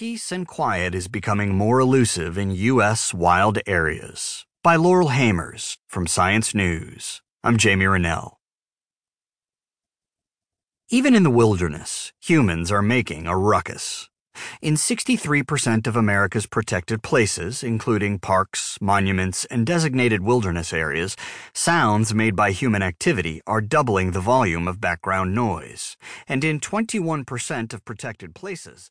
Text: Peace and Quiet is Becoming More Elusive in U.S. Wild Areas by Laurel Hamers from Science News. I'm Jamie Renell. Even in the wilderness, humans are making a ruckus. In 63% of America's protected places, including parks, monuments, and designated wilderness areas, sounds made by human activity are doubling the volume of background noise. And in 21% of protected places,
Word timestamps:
Peace 0.00 0.32
and 0.32 0.48
Quiet 0.48 0.94
is 0.94 1.08
Becoming 1.08 1.54
More 1.54 1.78
Elusive 1.78 2.38
in 2.38 2.52
U.S. 2.52 3.12
Wild 3.12 3.58
Areas 3.66 4.46
by 4.62 4.74
Laurel 4.74 5.10
Hamers 5.10 5.76
from 5.88 6.06
Science 6.06 6.54
News. 6.54 7.20
I'm 7.44 7.58
Jamie 7.58 7.84
Renell. 7.84 8.36
Even 10.88 11.14
in 11.14 11.22
the 11.22 11.28
wilderness, 11.28 12.14
humans 12.18 12.72
are 12.72 12.80
making 12.80 13.26
a 13.26 13.36
ruckus. 13.36 14.08
In 14.62 14.76
63% 14.76 15.86
of 15.86 15.96
America's 15.96 16.46
protected 16.46 17.02
places, 17.02 17.62
including 17.62 18.18
parks, 18.18 18.78
monuments, 18.80 19.44
and 19.50 19.66
designated 19.66 20.22
wilderness 20.22 20.72
areas, 20.72 21.14
sounds 21.52 22.14
made 22.14 22.34
by 22.34 22.52
human 22.52 22.82
activity 22.82 23.42
are 23.46 23.60
doubling 23.60 24.12
the 24.12 24.20
volume 24.20 24.66
of 24.66 24.80
background 24.80 25.34
noise. 25.34 25.98
And 26.26 26.42
in 26.42 26.58
21% 26.58 27.74
of 27.74 27.84
protected 27.84 28.34
places, 28.34 28.88